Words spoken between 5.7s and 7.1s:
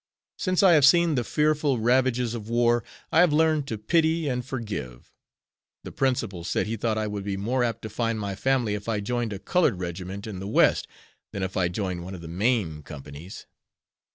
The principal said he thought I